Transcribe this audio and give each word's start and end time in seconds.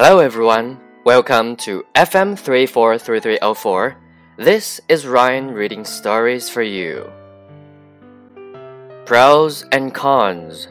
Hello 0.00 0.20
everyone, 0.20 0.78
welcome 1.04 1.56
to 1.56 1.84
FM 1.96 2.38
343304. 2.38 3.96
This 4.36 4.80
is 4.88 5.08
Ryan 5.08 5.50
reading 5.50 5.84
stories 5.84 6.48
for 6.48 6.62
you. 6.62 7.10
Pros 9.06 9.64
and 9.72 9.92
cons. 9.92 10.68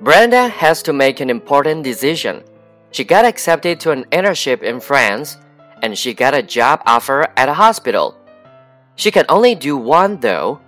Brenda 0.00 0.48
has 0.48 0.82
to 0.84 0.94
make 0.94 1.20
an 1.20 1.28
important 1.28 1.84
decision. 1.84 2.42
She 2.90 3.04
got 3.04 3.26
accepted 3.26 3.80
to 3.80 3.90
an 3.90 4.04
internship 4.04 4.62
in 4.62 4.80
France 4.80 5.36
and 5.82 5.98
she 5.98 6.14
got 6.14 6.32
a 6.32 6.42
job 6.42 6.80
offer 6.86 7.28
at 7.36 7.50
a 7.50 7.60
hospital. 7.60 8.16
She 8.96 9.10
can 9.10 9.26
only 9.28 9.54
do 9.54 9.76
one 9.76 10.20
though. 10.20 10.58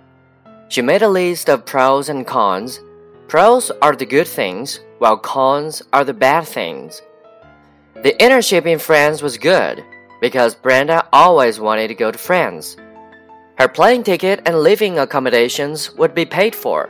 She 0.69 0.83
made 0.83 1.01
a 1.01 1.09
list 1.09 1.49
of 1.49 1.65
pros 1.65 2.09
and 2.09 2.27
cons. 2.27 2.79
Pros 3.27 3.71
are 3.81 3.93
the 3.93 4.05
good 4.05 4.27
things, 4.27 4.79
while 4.99 5.17
cons 5.17 5.81
are 5.91 6.05
the 6.05 6.13
bad 6.13 6.47
things. 6.47 7.01
The 7.95 8.13
internship 8.21 8.65
in 8.65 8.79
France 8.79 9.21
was 9.21 9.37
good 9.37 9.83
because 10.21 10.55
Brenda 10.55 11.05
always 11.11 11.59
wanted 11.59 11.89
to 11.89 11.95
go 11.95 12.09
to 12.09 12.17
France. 12.17 12.77
Her 13.57 13.67
plane 13.67 14.03
ticket 14.03 14.41
and 14.45 14.63
living 14.63 14.97
accommodations 14.97 15.93
would 15.95 16.15
be 16.15 16.25
paid 16.25 16.55
for. 16.55 16.89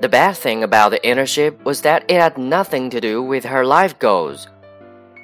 The 0.00 0.08
bad 0.08 0.36
thing 0.36 0.62
about 0.62 0.90
the 0.90 1.00
internship 1.00 1.62
was 1.64 1.82
that 1.82 2.04
it 2.08 2.18
had 2.18 2.38
nothing 2.38 2.88
to 2.90 3.00
do 3.00 3.22
with 3.22 3.44
her 3.44 3.64
life 3.64 3.98
goals. 3.98 4.48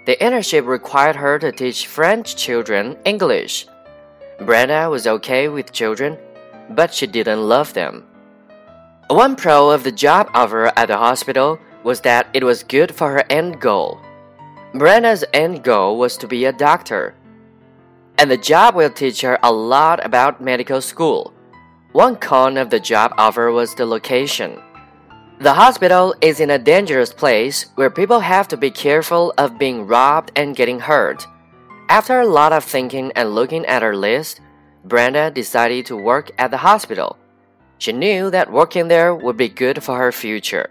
The 0.04 0.16
internship 0.16 0.66
required 0.66 1.16
her 1.16 1.38
to 1.38 1.52
teach 1.52 1.86
French 1.86 2.36
children 2.36 2.98
English. 3.06 3.66
Brenda 4.40 4.90
was 4.90 5.06
okay 5.06 5.48
with 5.48 5.72
children, 5.72 6.18
but 6.70 6.92
she 6.92 7.06
didn't 7.06 7.48
love 7.48 7.72
them. 7.72 8.04
One 9.08 9.36
pro 9.36 9.70
of 9.70 9.84
the 9.84 9.92
job 9.92 10.30
offer 10.32 10.72
at 10.76 10.88
the 10.88 10.96
hospital 10.96 11.58
was 11.82 12.00
that 12.00 12.26
it 12.32 12.42
was 12.42 12.62
good 12.62 12.94
for 12.94 13.12
her 13.12 13.24
end 13.28 13.60
goal. 13.60 14.00
Brenda's 14.72 15.24
end 15.34 15.62
goal 15.62 15.98
was 15.98 16.16
to 16.16 16.26
be 16.26 16.46
a 16.46 16.52
doctor, 16.52 17.14
and 18.16 18.30
the 18.30 18.38
job 18.38 18.74
will 18.74 18.88
teach 18.88 19.20
her 19.20 19.38
a 19.42 19.52
lot 19.52 20.04
about 20.04 20.40
medical 20.40 20.80
school. 20.80 21.34
One 21.92 22.16
con 22.16 22.56
of 22.56 22.70
the 22.70 22.80
job 22.80 23.12
offer 23.18 23.52
was 23.52 23.74
the 23.74 23.84
location. 23.84 24.58
The 25.38 25.52
hospital 25.52 26.14
is 26.22 26.40
in 26.40 26.50
a 26.50 26.58
dangerous 26.58 27.12
place 27.12 27.66
where 27.74 27.90
people 27.90 28.20
have 28.20 28.48
to 28.48 28.56
be 28.56 28.70
careful 28.70 29.34
of 29.36 29.58
being 29.58 29.86
robbed 29.86 30.32
and 30.34 30.56
getting 30.56 30.80
hurt. 30.80 31.26
After 31.90 32.20
a 32.20 32.26
lot 32.26 32.54
of 32.54 32.64
thinking 32.64 33.12
and 33.14 33.34
looking 33.34 33.66
at 33.66 33.82
her 33.82 33.94
list, 33.94 34.40
Brenda 34.82 35.30
decided 35.30 35.84
to 35.86 35.96
work 35.96 36.30
at 36.38 36.50
the 36.50 36.64
hospital. 36.64 37.18
She 37.78 37.92
knew 37.92 38.30
that 38.30 38.52
working 38.52 38.88
there 38.88 39.14
would 39.14 39.36
be 39.36 39.48
good 39.48 39.82
for 39.82 39.98
her 39.98 40.12
future. 40.12 40.70